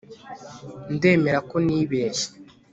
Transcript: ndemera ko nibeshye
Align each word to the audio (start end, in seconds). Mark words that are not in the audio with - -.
ndemera 0.93 1.39
ko 1.49 1.55
nibeshye 1.65 2.27